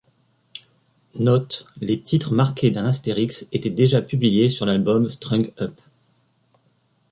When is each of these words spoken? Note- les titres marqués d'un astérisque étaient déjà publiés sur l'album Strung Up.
Note- 1.13 1.67
les 1.79 2.01
titres 2.01 2.33
marqués 2.33 2.71
d'un 2.71 2.85
astérisque 2.87 3.45
étaient 3.51 3.69
déjà 3.69 4.01
publiés 4.01 4.49
sur 4.49 4.65
l'album 4.65 5.07
Strung 5.09 5.51
Up. 5.59 5.73